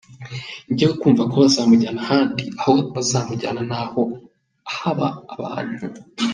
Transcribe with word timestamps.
Njyewe 0.71 0.93
kumva 1.01 1.23
ko 1.31 1.35
bazamujyana 1.43 1.99
ahandi 2.05 2.43
aho 2.59 2.73
bazamujyana 2.95 3.61
naho 3.71 4.01
haba 4.75 5.07
abantu. 5.33 5.73